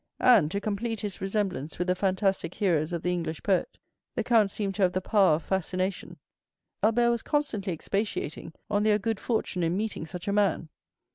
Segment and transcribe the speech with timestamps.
[0.23, 3.77] And, to complete his resemblance with the fantastic heroes of the English poet,
[4.15, 6.17] the count seemed to have the power of fascination.
[6.81, 10.69] Albert was constantly expatiating on their good fortune in meeting such a man.